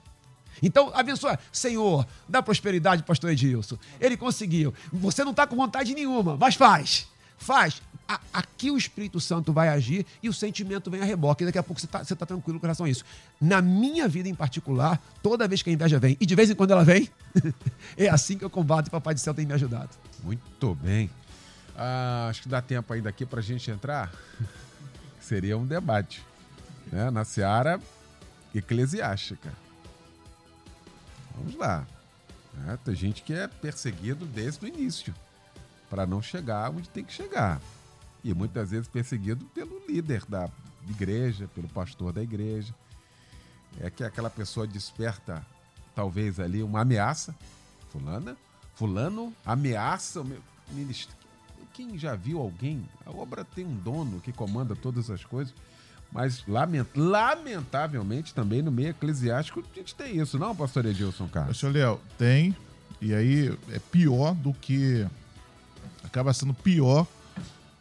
[0.61, 1.37] Então, abençoa.
[1.51, 3.77] Senhor, dá prosperidade, pastor Edilson.
[3.99, 4.73] Ele conseguiu.
[4.91, 7.07] Você não está com vontade nenhuma, mas faz.
[7.37, 7.81] Faz.
[8.07, 11.45] A- aqui o Espírito Santo vai agir e o sentimento vem a reboque.
[11.45, 13.03] Daqui a pouco você está tá tranquilo com relação a isso.
[13.39, 16.55] Na minha vida em particular, toda vez que a inveja vem, e de vez em
[16.55, 17.09] quando ela vem,
[17.97, 19.89] é assim que eu combato e Papai do Céu tem me ajudado.
[20.23, 21.09] Muito bem.
[21.75, 24.11] Ah, acho que dá tempo ainda aqui pra gente entrar.
[25.19, 26.21] Seria um debate.
[26.91, 27.09] Né?
[27.09, 27.79] Na seara
[28.53, 29.51] eclesiástica.
[31.35, 31.85] Vamos lá.
[32.53, 32.77] né?
[32.83, 35.13] Tem gente que é perseguido desde o início.
[35.89, 37.59] para não chegar onde tem que chegar.
[38.23, 40.49] E muitas vezes perseguido pelo líder da
[40.89, 42.73] igreja, pelo pastor da igreja.
[43.79, 45.45] É que aquela pessoa desperta,
[45.93, 47.35] talvez ali, uma ameaça.
[47.89, 48.37] Fulana,
[48.75, 50.41] fulano ameaça o meu
[50.71, 51.19] ministério.
[51.73, 52.87] Quem já viu alguém?
[53.05, 55.53] A obra tem um dono que comanda todas as coisas.
[56.11, 61.53] Mas lament- lamentavelmente também no meio eclesiástico a gente tem isso, não, pastor Edilson Carlos?
[61.55, 62.55] Pastor Léo, tem.
[62.99, 65.07] E aí é pior do que.
[66.03, 67.07] Acaba sendo pior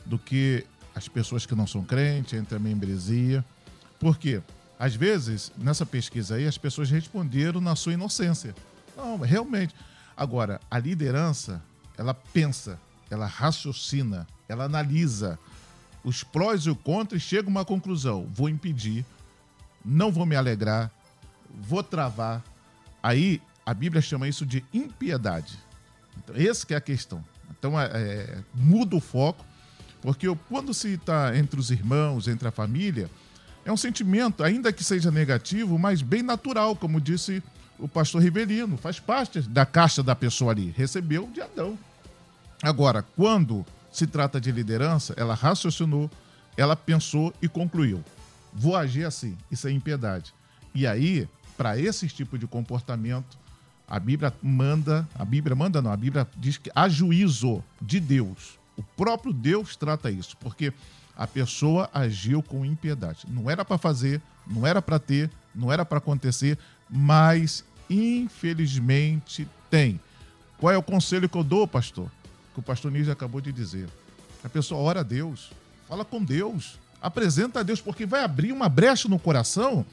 [0.06, 0.64] do que
[0.94, 3.44] as pessoas que não são crentes, entre a membresia.
[3.98, 4.40] Por quê?
[4.78, 8.54] Às vezes, nessa pesquisa aí, as pessoas responderam na sua inocência.
[8.96, 9.74] Não, realmente.
[10.16, 11.60] Agora, a liderança,
[11.98, 12.78] ela pensa,
[13.10, 15.38] ela raciocina, ela analisa
[16.04, 18.26] os prós e o contra e chega a uma conclusão.
[18.32, 19.04] Vou impedir,
[19.84, 20.90] não vou me alegrar,
[21.62, 22.42] vou travar.
[23.02, 25.58] Aí a Bíblia chama isso de impiedade.
[26.18, 27.24] Então, essa é a questão.
[27.50, 29.44] Então é, é, muda o foco,
[30.00, 33.10] porque o- quando se está entre os irmãos, entre a família,
[33.64, 37.42] é um sentimento, ainda que seja negativo, mas bem natural, como disse
[37.78, 41.78] o pastor Rivelino, faz parte da caixa da pessoa ali, recebeu de Adão.
[42.62, 46.10] Agora, quando se trata de liderança, ela raciocinou,
[46.56, 48.02] ela pensou e concluiu.
[48.52, 49.36] Vou agir assim.
[49.50, 50.34] Isso é impiedade.
[50.74, 53.38] E aí, para esse tipo de comportamento,
[53.88, 58.58] a Bíblia manda, a Bíblia manda não, a Bíblia diz que há juízo de Deus.
[58.76, 60.72] O próprio Deus trata isso, porque
[61.16, 63.26] a pessoa agiu com impiedade.
[63.28, 66.56] Não era para fazer, não era para ter, não era para acontecer,
[66.88, 70.00] mas infelizmente tem.
[70.56, 72.10] Qual é o conselho que eu dou, pastor?
[72.54, 73.88] Que o pastor Níger acabou de dizer.
[74.42, 75.52] A pessoa ora a Deus,
[75.88, 79.86] fala com Deus, Apresenta a Deus, porque vai abrir uma brecha no coração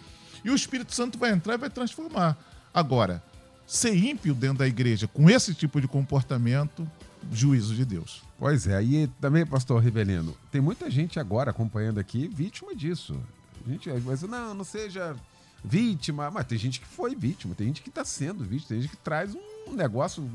[0.44, 2.38] e o Espírito Santo vai entrar e vai transformar.
[2.74, 3.24] Agora,
[3.66, 6.90] ser ímpio dentro da igreja com esse tipo de comportamento,
[7.32, 8.24] juízo de Deus.
[8.38, 13.18] Pois é, e também, pastor Rivelino, tem muita gente agora acompanhando aqui vítima disso.
[13.66, 15.16] Gente, mas não, não seja
[15.64, 18.92] vítima, mas tem gente que foi vítima, tem gente que está sendo vítima, tem gente
[18.92, 19.34] que traz
[19.68, 20.30] um negócio,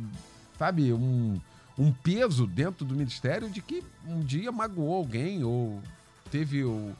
[0.59, 1.39] sabe, um,
[1.79, 5.81] um peso dentro do ministério de que um dia magoou alguém ou
[6.31, 6.93] teve o.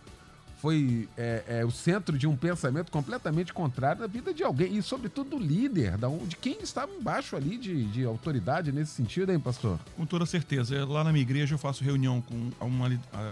[0.61, 4.81] Foi é, é, o centro de um pensamento completamente contrário na vida de alguém, e
[4.81, 9.41] sobretudo do líder, da, de quem estava embaixo ali de, de autoridade nesse sentido, hein,
[9.41, 9.81] pastor?
[9.97, 10.87] Com toda certeza.
[10.87, 12.89] Lá na minha igreja eu faço reunião com uma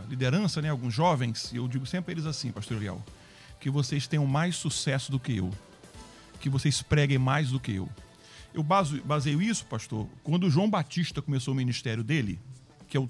[0.08, 3.00] liderança, né, alguns jovens, e eu digo sempre a eles assim, pastor Eliel,
[3.60, 5.52] que vocês tenham mais sucesso do que eu.
[6.40, 7.88] Que vocês preguem mais do que eu.
[8.52, 12.38] Eu baseio isso, pastor, quando João Batista começou o ministério dele,
[12.88, 13.08] que é o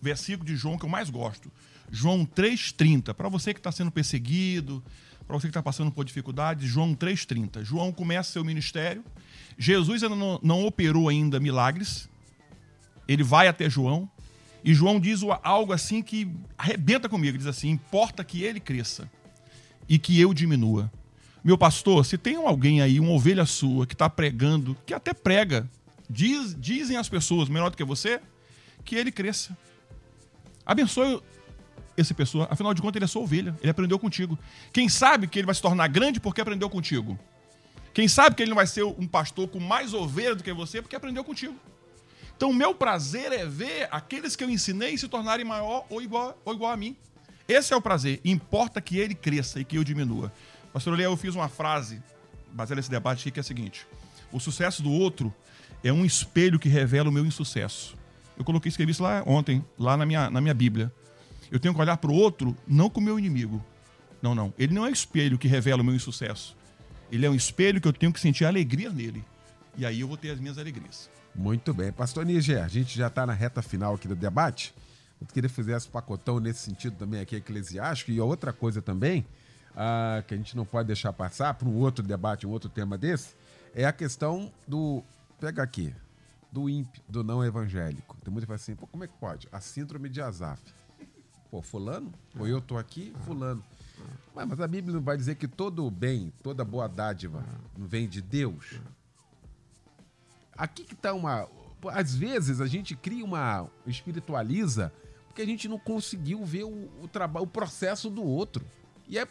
[0.00, 1.50] versículo de João que eu mais gosto.
[1.90, 3.14] João 3,30.
[3.14, 4.82] Para você que está sendo perseguido,
[5.26, 7.64] para você que está passando por dificuldades, João 3,30.
[7.64, 9.04] João começa seu ministério.
[9.58, 12.08] Jesus ainda não, não operou ainda milagres.
[13.08, 14.08] Ele vai até João.
[14.62, 17.38] E João diz algo assim que arrebenta comigo.
[17.38, 19.10] Diz assim: importa que ele cresça
[19.88, 20.90] e que eu diminua.
[21.46, 25.70] Meu pastor, se tem alguém aí, uma ovelha sua, que está pregando, que até prega,
[26.10, 28.20] diz- dizem as pessoas melhor do que você,
[28.84, 29.56] que ele cresça.
[30.66, 31.22] Abençoe
[31.96, 32.48] essa pessoa.
[32.50, 33.56] Afinal de contas, ele é sua ovelha.
[33.62, 34.36] Ele aprendeu contigo.
[34.72, 37.16] Quem sabe que ele vai se tornar grande porque aprendeu contigo?
[37.94, 40.82] Quem sabe que ele não vai ser um pastor com mais ovelha do que você
[40.82, 41.54] porque aprendeu contigo?
[42.36, 46.36] Então, o meu prazer é ver aqueles que eu ensinei se tornarem maior ou igual,
[46.44, 46.96] ou igual a mim.
[47.46, 48.20] Esse é o prazer.
[48.24, 50.32] Importa que ele cresça e que eu diminua.
[50.76, 52.02] Pastor Léo, eu fiz uma frase
[52.52, 53.86] baseada nesse debate aqui que é a seguinte:
[54.30, 55.34] O sucesso do outro
[55.82, 57.96] é um espelho que revela o meu insucesso.
[58.36, 60.92] Eu coloquei, escrevi isso lá ontem, lá na minha, na minha Bíblia.
[61.50, 63.64] Eu tenho que olhar para o outro não como meu inimigo.
[64.20, 64.52] Não, não.
[64.58, 66.54] Ele não é um espelho que revela o meu insucesso.
[67.10, 69.24] Ele é um espelho que eu tenho que sentir alegria nele.
[69.78, 71.08] E aí eu vou ter as minhas alegrias.
[71.34, 71.90] Muito bem.
[71.90, 74.74] Pastor Níger, a gente já está na reta final aqui do debate.
[75.18, 78.10] Eu queria fazer esse pacotão nesse sentido também aqui eclesiástico.
[78.10, 79.24] E outra coisa também,
[79.76, 82.96] ah, que a gente não pode deixar passar para um outro debate, um outro tema
[82.96, 83.34] desse,
[83.74, 85.02] é a questão do.
[85.38, 85.94] Pega aqui.
[86.50, 88.16] Do ímpio, do não evangélico.
[88.24, 89.46] Tem muita que fala assim, pô, como é que pode?
[89.52, 90.62] A síndrome de Azaf.
[91.50, 92.10] Pô, fulano?
[92.38, 93.62] Ou eu tô aqui, fulano.
[94.34, 97.44] Mas, mas a Bíblia não vai dizer que todo o bem, toda boa dádiva
[97.76, 98.80] vem de Deus?
[100.56, 101.46] Aqui que tá uma.
[101.92, 103.68] Às vezes a gente cria uma.
[103.86, 104.90] espiritualiza
[105.36, 108.64] porque a gente não conseguiu ver o, o trabalho, o processo do outro.
[109.06, 109.28] E é.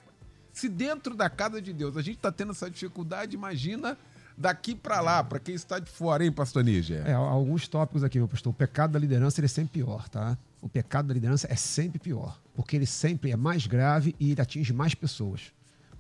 [0.56, 3.98] Se dentro da casa de Deus a gente tá tendo essa dificuldade, imagina
[4.38, 7.06] daqui para lá, para quem está de fora, hein, pastor Níger?
[7.06, 8.52] É, alguns tópicos aqui, meu pastor.
[8.52, 10.38] O pecado da liderança ele é sempre pior, tá?
[10.62, 14.42] O pecado da liderança é sempre pior, porque ele sempre é mais grave e ele
[14.42, 15.52] atinge mais pessoas.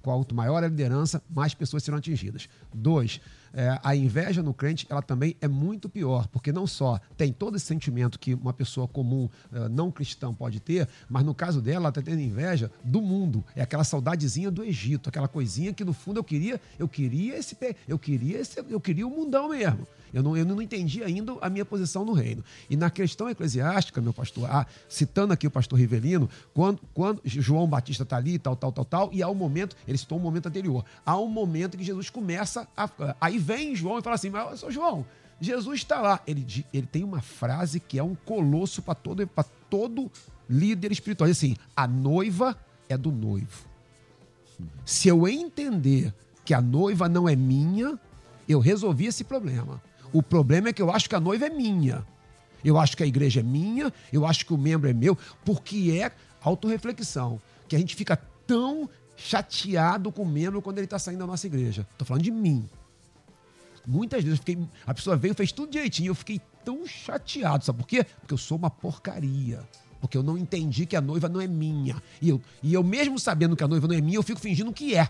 [0.01, 2.47] Quanto maior a liderança, mais pessoas serão atingidas.
[2.73, 3.19] Dois,
[3.55, 7.55] é, a inveja no crente, ela também é muito pior, porque não só tem todo
[7.55, 11.85] esse sentimento que uma pessoa comum, eh, não cristã, pode ter, mas no caso dela,
[11.85, 13.43] ela está tendo inveja do mundo.
[13.55, 17.57] É aquela saudadezinha do Egito, aquela coisinha que no fundo eu queria, eu queria esse,
[17.87, 19.87] eu queria esse, eu queria o mundão mesmo.
[20.13, 22.43] Eu não, eu não entendi ainda a minha posição no reino.
[22.69, 27.67] E na questão eclesiástica, meu pastor, ah, citando aqui o pastor Rivelino, quando, quando João
[27.67, 30.47] Batista está ali, tal, tal, tal, tal, e há um momento, ele citou um momento
[30.47, 32.89] anterior, há um momento que Jesus começa a.
[33.19, 35.05] Aí vem João e fala assim: Mas, ô, João,
[35.39, 36.21] Jesus está lá.
[36.25, 39.29] Ele, ele tem uma frase que é um colosso para todo,
[39.69, 40.11] todo
[40.49, 41.29] líder espiritual.
[41.29, 43.65] Assim, a noiva é do noivo.
[44.85, 46.13] Se eu entender
[46.43, 47.99] que a noiva não é minha,
[48.47, 49.81] eu resolvi esse problema.
[50.15, 52.07] O problema é que eu acho que a noiva é minha.
[52.63, 55.99] Eu acho que a igreja é minha, eu acho que o membro é meu, porque
[56.01, 56.09] é
[56.41, 57.41] autorreflexão.
[57.67, 58.15] Que a gente fica
[58.47, 61.85] tão chateado com o membro quando ele está saindo da nossa igreja.
[61.91, 62.69] Estou falando de mim.
[63.85, 66.11] Muitas vezes fiquei, a pessoa veio fez tudo direitinho.
[66.11, 67.65] Eu fiquei tão chateado.
[67.65, 68.05] Sabe por quê?
[68.21, 69.67] Porque eu sou uma porcaria.
[69.99, 72.01] Porque eu não entendi que a noiva não é minha.
[72.21, 74.71] E eu, e eu mesmo sabendo que a noiva não é minha, eu fico fingindo
[74.71, 75.09] que é.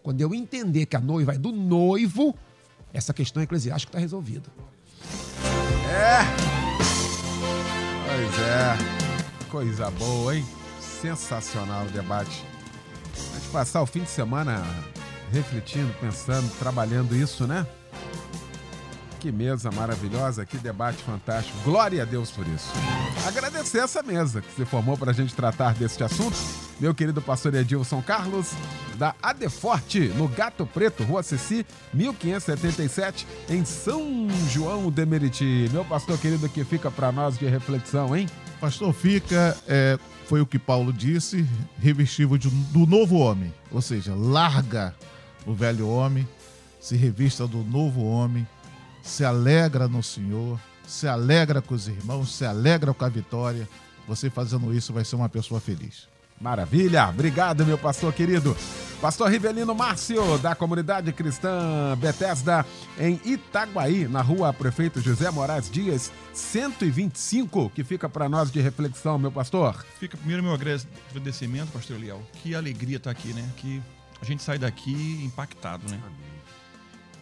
[0.00, 2.36] Quando eu entender que a noiva é do noivo,
[2.96, 4.48] essa questão eclesiástica está resolvida.
[8.06, 8.76] Pois é.
[9.50, 10.44] Coisa boa, hein?
[10.80, 12.44] Sensacional o debate.
[13.14, 14.64] A gente passar o fim de semana
[15.30, 17.66] refletindo, pensando, trabalhando isso, né?
[19.20, 21.56] Que mesa maravilhosa, que debate fantástico.
[21.64, 22.70] Glória a Deus por isso.
[23.26, 26.36] Agradecer essa mesa que se formou para a gente tratar deste assunto.
[26.78, 28.52] Meu querido pastor Edilson Carlos,
[28.98, 31.64] da Adeforte, no Gato Preto, Rua Ceci,
[31.94, 35.68] 1577, em São João de Meriti.
[35.72, 38.28] Meu pastor querido que fica para nós de reflexão, hein?
[38.60, 41.46] Pastor, fica, é, foi o que Paulo disse,
[41.78, 43.52] revestivo de- do novo homem.
[43.70, 44.94] Ou seja, larga
[45.46, 46.28] o velho homem,
[46.78, 48.46] se revista do novo homem,
[49.02, 53.66] se alegra no Senhor, se alegra com os irmãos, se alegra com a vitória.
[54.06, 56.06] Você fazendo isso vai ser uma pessoa feliz.
[56.40, 58.56] Maravilha, obrigado, meu pastor querido.
[59.00, 62.64] Pastor Rivelino Márcio, da comunidade cristã Bethesda,
[62.98, 69.18] em Itaguaí, na rua Prefeito José Moraes Dias, 125, que fica para nós de reflexão,
[69.18, 69.84] meu pastor.
[70.00, 72.22] Fica primeiro meu agradecimento, pastor Eliel.
[72.42, 73.46] Que alegria estar aqui, né?
[73.58, 73.82] Que
[74.20, 76.00] a gente sai daqui impactado, né?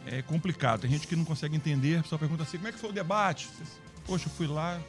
[0.07, 0.83] É complicado.
[0.83, 1.99] Tem gente que não consegue entender.
[1.99, 3.49] A pessoa pergunta assim: como é que foi o debate?
[4.07, 4.81] Poxa, eu fui lá.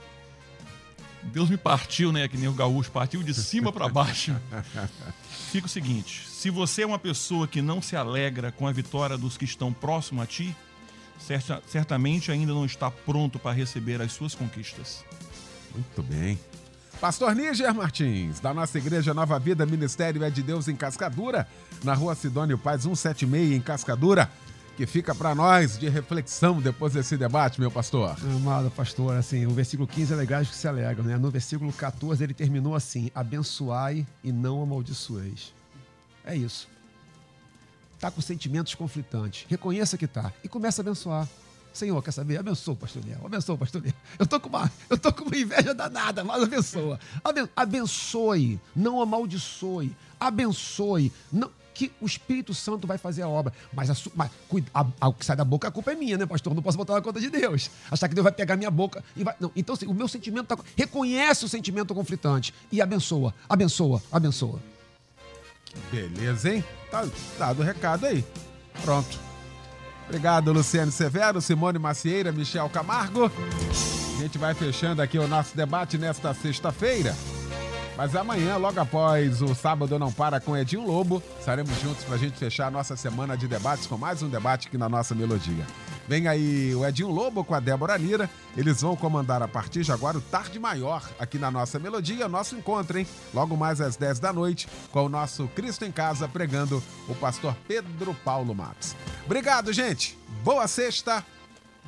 [1.34, 2.28] Deus me partiu, né?
[2.28, 4.36] Que nem o gaúcho, partiu de cima para baixo.
[5.52, 9.18] Fica o seguinte: se você é uma pessoa que não se alegra com a vitória
[9.18, 10.56] dos que estão próximo a ti,
[11.20, 15.04] certa- certamente ainda não está pronto para receber as suas conquistas.
[15.74, 16.40] Muito bem.
[17.02, 21.46] Pastor Níger Martins, da nossa igreja Nova Vida Ministério é de Deus em Cascadura,
[21.84, 24.32] na rua Sidônio Paz 176 em Cascadura,
[24.76, 28.16] que fica para nós de reflexão depois desse debate, meu pastor.
[28.36, 31.18] Amado pastor, assim, o versículo 15 é legal que se alegram, né?
[31.18, 35.54] No versículo 14 ele terminou assim: abençoai e não amaldiçoeis.
[36.26, 36.68] É isso.
[38.00, 39.46] Tá com sentimentos conflitantes.
[39.50, 41.28] Reconheça que tá e começa a abençoar.
[41.74, 42.38] Senhor, quer saber?
[42.38, 43.26] Abençoa o pastor Léo.
[43.26, 43.94] Abençoa o pastor Léo.
[44.20, 47.00] Eu tô com uma, eu tô com uma inveja danada, mas abençoa.
[47.24, 49.96] Aben- abençoe, não amaldiçoe.
[50.20, 53.54] Abençoe, não que o Espírito Santo vai fazer a obra.
[53.74, 54.32] Mas, a, mas
[54.74, 56.56] a- a- o que sai da boca, a culpa é minha, né, pastor?
[56.56, 57.70] Não posso botar na conta de Deus.
[57.92, 59.36] Achar que Deus vai pegar minha boca e vai.
[59.40, 59.52] Não.
[59.56, 60.58] Então, assim, o meu sentimento tá.
[60.76, 64.60] Reconhece o sentimento conflitante e abençoa, abençoa, abençoa.
[65.92, 66.64] Beleza, hein?
[66.90, 67.06] Tá
[67.38, 68.24] dado o recado aí.
[68.84, 69.20] Pronto.
[70.08, 73.30] Obrigado, Luciano Severo, Simone Macieira, Michel Camargo.
[74.18, 77.16] A gente vai fechando aqui o nosso debate nesta sexta-feira.
[77.98, 82.18] Mas amanhã, logo após o Sábado Não Para com Edinho Lobo, estaremos juntos para a
[82.18, 85.66] gente fechar a nossa semana de debates com mais um debate aqui na nossa melodia.
[86.06, 88.30] Vem aí o Edinho Lobo com a Débora Lira.
[88.58, 92.56] Eles vão comandar a partir de agora o Tarde Maior aqui na nossa melodia, nosso
[92.56, 93.08] encontro, hein?
[93.34, 97.56] Logo mais às 10 da noite, com o nosso Cristo em Casa pregando o pastor
[97.66, 98.94] Pedro Paulo Matos.
[99.26, 100.20] Obrigado, gente.
[100.44, 101.26] Boa sexta.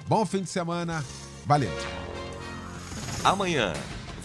[0.07, 1.03] Bom fim de semana.
[1.45, 1.71] Valeu.
[3.25, 3.73] Amanhã